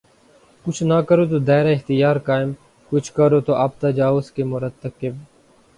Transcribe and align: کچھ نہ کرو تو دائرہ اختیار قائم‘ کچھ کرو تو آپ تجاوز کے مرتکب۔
کچھ 0.65 0.81
نہ 0.83 0.97
کرو 1.07 1.25
تو 1.25 1.37
دائرہ 1.39 1.73
اختیار 1.75 2.15
قائم‘ 2.27 2.51
کچھ 2.91 3.11
کرو 3.13 3.39
تو 3.41 3.53
آپ 3.55 3.79
تجاوز 3.81 4.31
کے 4.31 4.43
مرتکب۔ 4.43 5.13